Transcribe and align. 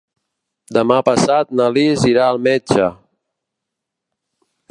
Demà 0.77 0.95
passat 1.09 1.51
na 1.59 1.67
Lis 1.75 2.07
irà 2.13 2.25
al 2.31 2.41
metge. 2.49 2.87